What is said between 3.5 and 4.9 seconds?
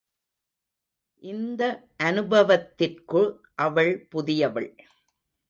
அவள் புதியவள்.